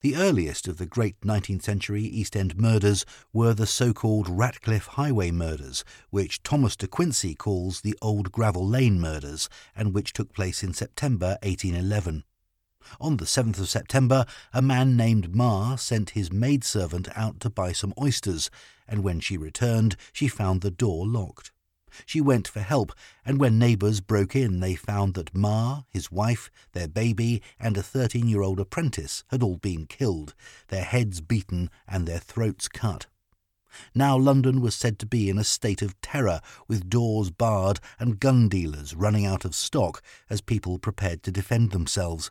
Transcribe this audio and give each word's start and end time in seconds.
The 0.00 0.14
earliest 0.14 0.68
of 0.68 0.76
the 0.76 0.86
great 0.86 1.20
19th 1.22 1.64
century 1.64 2.04
East 2.04 2.36
End 2.36 2.56
murders 2.56 3.04
were 3.32 3.52
the 3.52 3.66
so 3.66 3.92
called 3.92 4.28
Ratcliffe 4.28 4.86
Highway 4.86 5.32
murders, 5.32 5.82
which 6.10 6.40
Thomas 6.44 6.76
de 6.76 6.86
Quincey 6.86 7.34
calls 7.34 7.80
the 7.80 7.98
Old 8.00 8.30
Gravel 8.30 8.64
Lane 8.64 9.00
murders, 9.00 9.48
and 9.74 9.92
which 9.92 10.12
took 10.12 10.32
place 10.32 10.62
in 10.62 10.72
September 10.72 11.36
1811. 11.42 12.22
On 13.00 13.16
the 13.16 13.24
7th 13.24 13.58
of 13.58 13.68
September, 13.68 14.24
a 14.52 14.62
man 14.62 14.96
named 14.96 15.34
Marr 15.34 15.76
sent 15.76 16.10
his 16.10 16.30
maidservant 16.30 17.08
out 17.16 17.40
to 17.40 17.50
buy 17.50 17.72
some 17.72 17.92
oysters, 18.00 18.50
and 18.86 19.02
when 19.02 19.18
she 19.18 19.36
returned, 19.36 19.96
she 20.12 20.28
found 20.28 20.60
the 20.60 20.70
door 20.70 21.08
locked. 21.08 21.50
She 22.06 22.20
went 22.20 22.48
for 22.48 22.60
help, 22.60 22.92
and 23.24 23.38
when 23.38 23.58
neighbours 23.58 24.00
broke 24.00 24.36
in, 24.36 24.60
they 24.60 24.74
found 24.74 25.14
that 25.14 25.34
Marr, 25.34 25.84
his 25.88 26.10
wife, 26.10 26.50
their 26.72 26.88
baby, 26.88 27.42
and 27.58 27.76
a 27.76 27.82
13 27.82 28.28
year 28.28 28.42
old 28.42 28.60
apprentice 28.60 29.24
had 29.28 29.42
all 29.42 29.56
been 29.56 29.86
killed, 29.86 30.34
their 30.68 30.84
heads 30.84 31.20
beaten, 31.20 31.70
and 31.86 32.06
their 32.06 32.18
throats 32.18 32.68
cut. 32.68 33.06
Now 33.94 34.16
London 34.16 34.60
was 34.60 34.74
said 34.74 34.98
to 34.98 35.06
be 35.06 35.28
in 35.28 35.38
a 35.38 35.44
state 35.44 35.82
of 35.82 36.00
terror, 36.00 36.40
with 36.66 36.88
doors 36.88 37.30
barred 37.30 37.80
and 37.98 38.18
gun 38.20 38.48
dealers 38.48 38.94
running 38.94 39.26
out 39.26 39.44
of 39.44 39.54
stock 39.54 40.02
as 40.30 40.40
people 40.40 40.78
prepared 40.78 41.22
to 41.24 41.30
defend 41.30 41.70
themselves. 41.70 42.30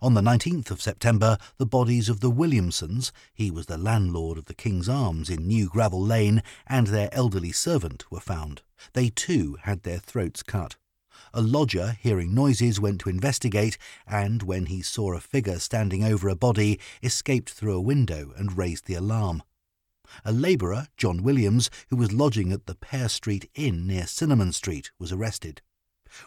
On 0.00 0.14
the 0.14 0.20
19th 0.20 0.70
of 0.70 0.82
September, 0.82 1.38
the 1.58 1.66
bodies 1.66 2.08
of 2.08 2.20
the 2.20 2.30
Williamsons, 2.30 3.12
he 3.34 3.50
was 3.50 3.66
the 3.66 3.78
landlord 3.78 4.38
of 4.38 4.46
the 4.46 4.54
King's 4.54 4.88
Arms 4.88 5.28
in 5.28 5.46
New 5.46 5.68
Gravel 5.68 6.02
Lane, 6.02 6.42
and 6.66 6.86
their 6.86 7.08
elderly 7.12 7.52
servant 7.52 8.04
were 8.10 8.20
found. 8.20 8.62
They 8.92 9.08
too 9.08 9.58
had 9.62 9.82
their 9.82 9.98
throats 9.98 10.42
cut. 10.42 10.76
A 11.34 11.40
lodger, 11.40 11.96
hearing 12.00 12.34
noises, 12.34 12.80
went 12.80 13.00
to 13.00 13.08
investigate, 13.08 13.78
and 14.06 14.42
when 14.42 14.66
he 14.66 14.82
saw 14.82 15.14
a 15.14 15.20
figure 15.20 15.58
standing 15.58 16.04
over 16.04 16.28
a 16.28 16.36
body, 16.36 16.78
escaped 17.02 17.50
through 17.50 17.76
a 17.76 17.80
window 17.80 18.32
and 18.36 18.58
raised 18.58 18.86
the 18.86 18.94
alarm. 18.94 19.42
A 20.24 20.32
labourer, 20.32 20.88
John 20.96 21.22
Williams, 21.22 21.70
who 21.88 21.96
was 21.96 22.12
lodging 22.12 22.52
at 22.52 22.66
the 22.66 22.74
Pear 22.74 23.08
Tree 23.08 23.40
Inn 23.54 23.86
near 23.86 24.06
Cinnamon 24.06 24.52
Street, 24.52 24.90
was 24.98 25.12
arrested. 25.12 25.62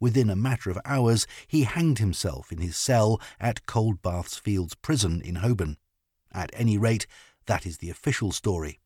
Within 0.00 0.30
a 0.30 0.36
matter 0.36 0.70
of 0.70 0.78
hours, 0.84 1.26
he 1.46 1.62
hanged 1.62 1.98
himself 1.98 2.50
in 2.52 2.58
his 2.58 2.76
cell 2.76 3.20
at 3.38 3.66
Coldbaths 3.66 4.38
Fields 4.38 4.74
Prison 4.74 5.20
in 5.20 5.36
Holborn. 5.36 5.76
At 6.32 6.50
any 6.52 6.76
rate, 6.76 7.06
that 7.46 7.66
is 7.66 7.78
the 7.78 7.90
official 7.90 8.32
story. 8.32 8.80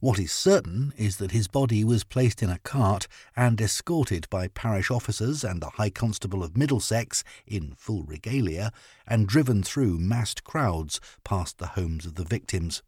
What 0.00 0.18
is 0.18 0.32
certain 0.32 0.92
is 0.96 1.18
that 1.18 1.30
his 1.30 1.46
body 1.46 1.84
was 1.84 2.02
placed 2.02 2.42
in 2.42 2.50
a 2.50 2.58
cart 2.58 3.06
and 3.36 3.60
escorted 3.60 4.28
by 4.28 4.48
parish 4.48 4.90
officers 4.90 5.44
and 5.44 5.62
the 5.62 5.70
High 5.70 5.90
Constable 5.90 6.42
of 6.42 6.56
Middlesex 6.56 7.22
in 7.46 7.74
full 7.76 8.02
regalia 8.02 8.72
and 9.06 9.28
driven 9.28 9.62
through 9.62 9.98
massed 9.98 10.42
crowds 10.42 11.00
past 11.24 11.58
the 11.58 11.68
homes 11.68 12.06
of 12.06 12.16
the 12.16 12.24
victims. 12.24 12.82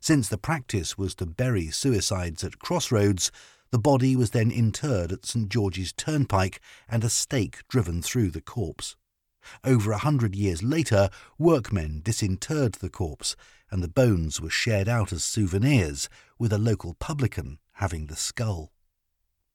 Since 0.00 0.28
the 0.28 0.38
practice 0.38 0.98
was 0.98 1.14
to 1.16 1.26
bury 1.26 1.70
suicides 1.70 2.42
at 2.42 2.58
crossroads, 2.58 3.30
the 3.76 3.82
body 3.82 4.16
was 4.16 4.30
then 4.30 4.50
interred 4.50 5.12
at 5.12 5.26
St 5.26 5.50
George's 5.50 5.92
Turnpike 5.92 6.62
and 6.88 7.04
a 7.04 7.10
stake 7.10 7.58
driven 7.68 8.00
through 8.00 8.30
the 8.30 8.40
corpse. 8.40 8.96
Over 9.64 9.92
a 9.92 9.98
hundred 9.98 10.34
years 10.34 10.62
later, 10.62 11.10
workmen 11.38 12.00
disinterred 12.02 12.76
the 12.76 12.88
corpse, 12.88 13.36
and 13.70 13.82
the 13.82 13.88
bones 13.88 14.40
were 14.40 14.48
shared 14.48 14.88
out 14.88 15.12
as 15.12 15.24
souvenirs, 15.24 16.08
with 16.38 16.54
a 16.54 16.58
local 16.58 16.94
publican 16.94 17.58
having 17.72 18.06
the 18.06 18.16
skull. 18.16 18.72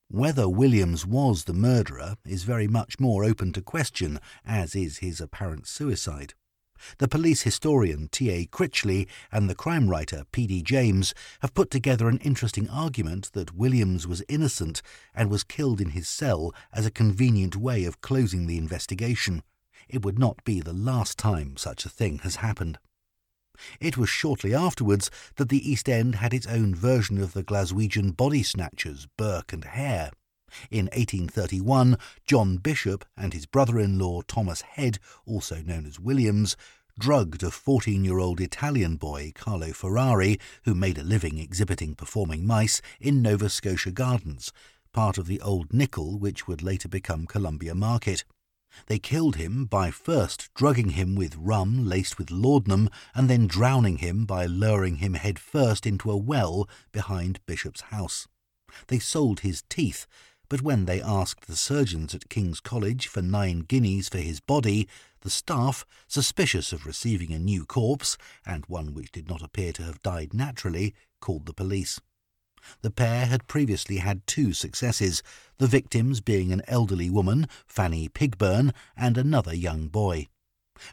Whether 0.08 0.48
Williams 0.48 1.04
was 1.04 1.46
the 1.46 1.54
murderer 1.56 2.16
is 2.24 2.44
very 2.44 2.68
much 2.68 3.00
more 3.00 3.24
open 3.24 3.52
to 3.54 3.62
question, 3.64 4.20
as 4.46 4.76
is 4.76 5.00
his 5.00 5.20
apparent 5.20 5.66
suicide. 5.66 6.36
The 6.98 7.08
police 7.08 7.42
historian 7.42 8.10
T.A. 8.12 8.46
Critchley 8.46 9.08
and 9.32 9.50
the 9.50 9.56
crime 9.56 9.90
writer 9.90 10.24
P.D. 10.32 10.64
James 10.64 11.14
have 11.42 11.54
put 11.54 11.72
together 11.72 12.08
an 12.08 12.18
interesting 12.20 12.70
argument 12.70 13.32
that 13.34 13.56
Williams 13.56 14.08
was 14.08 14.24
innocent 14.28 14.82
and 15.14 15.30
was 15.30 15.44
killed 15.44 15.82
in 15.82 15.92
his 15.92 16.08
cell 16.08 16.54
as 16.74 16.86
a 16.86 16.92
convenient 16.92 17.56
way 17.56 17.86
of 17.86 18.02
closing 18.02 18.48
the 18.48 18.58
investigation. 18.58 19.44
It 19.88 20.04
would 20.06 20.20
not 20.20 20.44
be 20.44 20.62
the 20.62 20.74
last 20.74 21.18
time 21.18 21.58
such 21.58 21.86
a 21.86 21.90
thing 21.90 22.20
has 22.20 22.38
happened. 22.38 22.80
It 23.80 23.98
was 23.98 24.10
shortly 24.10 24.54
afterwards 24.54 25.12
that 25.36 25.50
the 25.50 25.70
East 25.70 25.90
End 25.90 26.16
had 26.16 26.34
its 26.34 26.48
own 26.48 26.74
version 26.74 27.22
of 27.22 27.34
the 27.34 27.44
Glaswegian 27.44 28.16
body 28.16 28.44
snatchers, 28.44 29.08
Burke 29.18 29.54
and 29.54 29.66
Hare. 29.66 30.12
In 30.70 30.86
1831, 30.86 31.98
John 32.26 32.58
Bishop 32.58 33.06
and 33.18 33.34
his 33.34 33.46
brother 33.46 33.80
in 33.80 33.98
law 33.98 34.22
Thomas 34.22 34.62
Head, 34.62 35.00
also 35.26 35.62
known 35.62 35.86
as 35.86 36.00
Williams, 36.00 36.56
drugged 37.00 37.42
a 37.42 37.52
14 37.52 38.04
year 38.04 38.20
old 38.20 38.40
Italian 38.40 38.96
boy, 38.96 39.32
Carlo 39.34 39.74
Ferrari, 39.74 40.40
who 40.66 40.76
made 40.76 40.98
a 40.98 41.04
living 41.04 41.38
exhibiting 41.38 41.96
performing 41.96 42.46
mice, 42.46 42.82
in 43.00 43.22
Nova 43.22 43.50
Scotia 43.50 43.92
Gardens, 43.92 44.52
part 44.94 45.18
of 45.18 45.26
the 45.26 45.42
old 45.42 45.74
Nichol 45.74 46.20
which 46.20 46.48
would 46.48 46.62
later 46.62 46.88
become 46.88 47.26
Columbia 47.26 47.74
Market. 47.74 48.24
They 48.88 49.00
killed 49.00 49.36
him 49.36 49.66
by 49.66 49.92
first 49.92 50.54
drugging 50.54 50.92
him 50.92 51.16
with 51.16 51.36
rum 51.36 51.86
laced 51.86 52.18
with 52.18 52.32
laudanum 52.32 52.90
and 53.14 53.30
then 53.30 53.48
drowning 53.48 53.98
him 53.98 54.26
by 54.26 54.46
lowering 54.46 54.98
him 54.98 55.16
head 55.16 55.40
first 55.40 55.86
into 55.86 56.10
a 56.10 56.18
well 56.18 56.70
behind 56.92 57.46
Bishop's 57.46 57.82
house. 57.82 58.28
They 58.88 59.00
sold 59.00 59.42
his 59.42 59.64
teeth 59.70 60.08
but 60.52 60.62
when 60.62 60.84
they 60.84 61.02
asked 61.02 61.48
the 61.48 61.56
surgeons 61.56 62.14
at 62.14 62.28
King's 62.28 62.60
College 62.60 63.08
for 63.08 63.22
nine 63.22 63.60
guineas 63.60 64.10
for 64.10 64.18
his 64.18 64.42
body, 64.42 64.86
the 65.22 65.30
staff, 65.30 65.86
suspicious 66.10 66.74
of 66.74 66.86
receiving 66.86 67.32
a 67.32 67.40
new 67.40 67.66
corpse, 67.66 68.18
and 68.46 68.66
one 68.66 68.94
which 68.94 69.14
did 69.14 69.30
not 69.30 69.42
appear 69.42 69.72
to 69.72 69.84
have 69.84 70.02
died 70.02 70.34
naturally, 70.34 70.94
called 71.22 71.46
the 71.46 71.54
police. 71.54 72.02
The 72.82 72.92
pair 72.92 73.28
had 73.28 73.48
previously 73.48 74.00
had 74.00 74.28
two 74.28 74.52
successes, 74.52 75.24
the 75.58 75.68
victims 75.68 76.20
being 76.20 76.52
an 76.52 76.64
elderly 76.68 77.10
woman, 77.10 77.48
Fanny 77.66 78.10
Pigburn, 78.10 78.74
and 78.98 79.18
another 79.18 79.56
young 79.56 79.88
boy. 79.88 80.28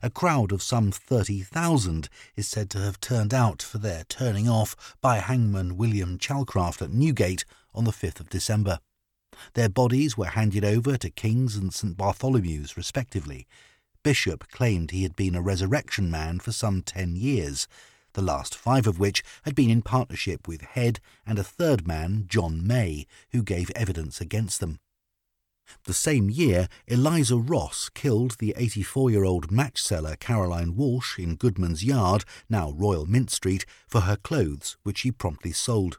A 0.05 0.09
crowd 0.09 0.53
of 0.53 0.63
some 0.63 0.93
30,000 0.93 2.09
is 2.37 2.47
said 2.47 2.71
to 2.71 2.79
have 2.79 3.01
turned 3.01 3.35
out 3.35 3.63
for 3.63 3.79
their 3.79 4.05
turning 4.05 4.49
off 4.49 4.97
by 5.01 5.17
hangman 5.17 5.77
William 5.77 6.17
Calcraft 6.17 6.81
at 6.81 6.91
Newgate 6.91 7.45
on 7.75 7.83
the 7.83 7.91
5th 7.91 8.21
of 8.21 8.29
December. 8.29 8.79
Their 9.55 9.69
bodies 9.69 10.17
were 10.17 10.27
handed 10.27 10.65
over 10.65 10.97
to 10.97 11.11
King's 11.11 11.57
and 11.57 11.73
St 11.73 11.97
Bartholomew's, 11.97 12.77
respectively. 12.77 13.47
Bishop 14.03 14.49
claimed 14.51 14.91
he 14.91 15.03
had 15.03 15.17
been 15.17 15.35
a 15.35 15.43
resurrection 15.43 16.11
man 16.11 16.39
for 16.39 16.53
some 16.53 16.83
ten 16.83 17.17
years, 17.17 17.67
the 18.15 18.23
last 18.23 18.55
five 18.55 18.87
of 18.87 18.99
which 18.99 19.23
had 19.43 19.55
been 19.55 19.71
in 19.71 19.83
partnership 19.83 20.49
with 20.49 20.63
Head 20.63 21.01
and 21.27 21.39
a 21.39 21.45
third 21.45 21.87
man, 21.87 22.25
John 22.29 22.67
May, 22.67 23.07
who 23.33 23.43
gave 23.43 23.71
evidence 23.77 24.21
against 24.21 24.61
them. 24.61 24.81
The 25.85 25.95
same 25.95 26.31
year, 26.31 26.69
Eliza 26.87 27.37
Ross 27.37 27.91
killed 27.91 28.37
the 28.39 28.55
84 28.57 29.11
year 29.11 29.25
old 29.25 29.51
match 29.51 29.83
seller 29.83 30.17
Caroline 30.17 30.77
Walsh 30.77 31.19
in 31.19 31.37
Goodman's 31.37 31.85
Yard, 31.85 32.25
now 32.49 32.73
Royal 32.73 33.05
Mint 33.05 33.31
Street, 33.31 33.67
for 33.87 34.01
her 34.03 34.17
clothes, 34.17 34.77
which 34.83 34.99
she 34.99 35.13
promptly 35.13 35.53
sold. 35.53 35.99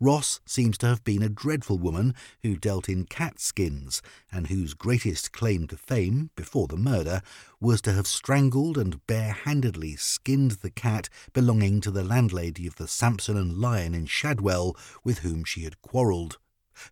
Ross 0.00 0.40
seems 0.44 0.78
to 0.78 0.86
have 0.86 1.04
been 1.04 1.22
a 1.22 1.28
dreadful 1.28 1.78
woman 1.78 2.14
who 2.42 2.56
dealt 2.56 2.88
in 2.88 3.04
cat 3.04 3.38
skins, 3.38 4.02
and 4.32 4.46
whose 4.46 4.74
greatest 4.74 5.32
claim 5.32 5.66
to 5.66 5.76
fame, 5.76 6.30
before 6.36 6.66
the 6.66 6.76
murder, 6.76 7.22
was 7.60 7.80
to 7.82 7.92
have 7.92 8.06
strangled 8.06 8.78
and 8.78 9.06
bare-handedly 9.06 9.96
skinned 9.96 10.52
the 10.62 10.70
cat 10.70 11.08
belonging 11.32 11.80
to 11.80 11.90
the 11.90 12.04
landlady 12.04 12.66
of 12.66 12.76
the 12.76 12.88
Sampson 12.88 13.36
and 13.36 13.58
Lion 13.58 13.94
in 13.94 14.06
Shadwell, 14.06 14.76
with 15.04 15.18
whom 15.18 15.44
she 15.44 15.64
had 15.64 15.82
quarrelled. 15.82 16.38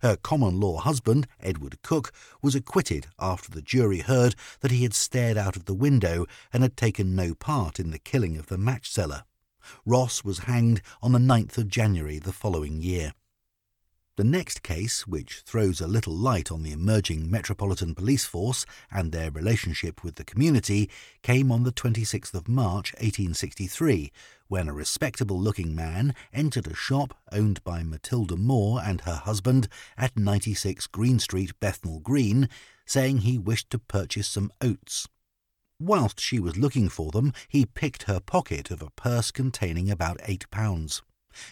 Her 0.00 0.16
common 0.16 0.60
law 0.60 0.78
husband, 0.78 1.26
Edward 1.40 1.82
Cook, 1.82 2.10
was 2.40 2.54
acquitted 2.54 3.06
after 3.18 3.50
the 3.50 3.60
jury 3.60 4.00
heard 4.00 4.34
that 4.60 4.70
he 4.70 4.82
had 4.82 4.94
stared 4.94 5.36
out 5.36 5.56
of 5.56 5.66
the 5.66 5.74
window 5.74 6.26
and 6.52 6.62
had 6.62 6.76
taken 6.76 7.14
no 7.14 7.34
part 7.34 7.78
in 7.78 7.90
the 7.90 7.98
killing 7.98 8.38
of 8.38 8.46
the 8.46 8.56
match 8.56 8.90
seller. 8.90 9.24
Ross 9.84 10.24
was 10.24 10.40
hanged 10.40 10.82
on 11.02 11.12
the 11.12 11.18
9th 11.18 11.58
of 11.58 11.68
January 11.68 12.18
the 12.18 12.32
following 12.32 12.80
year. 12.80 13.12
The 14.16 14.22
next 14.22 14.62
case, 14.62 15.08
which 15.08 15.40
throws 15.40 15.80
a 15.80 15.88
little 15.88 16.14
light 16.14 16.52
on 16.52 16.62
the 16.62 16.70
emerging 16.70 17.28
Metropolitan 17.28 17.96
Police 17.96 18.24
Force 18.24 18.64
and 18.88 19.10
their 19.10 19.28
relationship 19.32 20.04
with 20.04 20.14
the 20.14 20.24
community, 20.24 20.88
came 21.22 21.50
on 21.50 21.64
the 21.64 21.72
26th 21.72 22.32
of 22.32 22.46
March 22.46 22.92
1863, 22.92 24.12
when 24.46 24.68
a 24.68 24.72
respectable 24.72 25.40
looking 25.40 25.74
man 25.74 26.14
entered 26.32 26.68
a 26.68 26.76
shop 26.76 27.14
owned 27.32 27.64
by 27.64 27.82
Matilda 27.82 28.36
Moore 28.36 28.80
and 28.84 29.00
her 29.00 29.16
husband 29.16 29.66
at 29.98 30.16
96 30.16 30.86
Green 30.86 31.18
Street, 31.18 31.58
Bethnal 31.58 31.98
Green, 31.98 32.48
saying 32.86 33.18
he 33.18 33.36
wished 33.36 33.68
to 33.70 33.80
purchase 33.80 34.28
some 34.28 34.52
oats. 34.60 35.08
Whilst 35.80 36.20
she 36.20 36.38
was 36.38 36.56
looking 36.56 36.88
for 36.88 37.10
them, 37.10 37.32
he 37.48 37.66
picked 37.66 38.04
her 38.04 38.20
pocket 38.20 38.70
of 38.70 38.80
a 38.80 38.90
purse 38.90 39.30
containing 39.30 39.90
about 39.90 40.20
eight 40.24 40.48
pounds. 40.50 41.02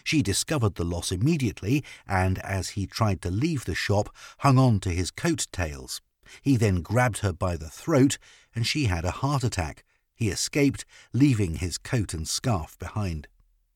She 0.03 0.21
discovered 0.21 0.75
the 0.75 0.85
loss 0.85 1.11
immediately, 1.11 1.83
and 2.07 2.39
as 2.39 2.69
he 2.69 2.87
tried 2.87 3.21
to 3.23 3.31
leave 3.31 3.65
the 3.65 3.75
shop, 3.75 4.15
hung 4.39 4.57
on 4.57 4.79
to 4.81 4.91
his 4.91 5.11
coat 5.11 5.47
tails. 5.51 6.01
He 6.41 6.55
then 6.55 6.81
grabbed 6.81 7.17
her 7.19 7.33
by 7.33 7.57
the 7.57 7.69
throat, 7.69 8.17
and 8.55 8.65
she 8.65 8.85
had 8.85 9.03
a 9.03 9.11
heart 9.11 9.43
attack, 9.43 9.83
He 10.15 10.29
escaped, 10.29 10.85
leaving 11.11 11.55
his 11.55 11.77
coat 11.77 12.13
and 12.13 12.27
scarf 12.27 12.79
behind. 12.79 13.27